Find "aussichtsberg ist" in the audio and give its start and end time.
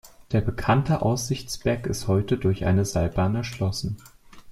1.03-2.07